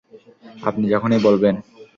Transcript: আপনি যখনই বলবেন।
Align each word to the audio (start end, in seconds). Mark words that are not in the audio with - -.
আপনি 0.63 0.85
যখনই 0.89 1.19
বলবেন। 1.19 1.55